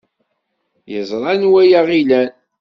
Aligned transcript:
Yeẓra 0.91 1.27
anwa 1.33 1.57
ay 1.63 1.71
aɣ-ilan. 1.79 2.29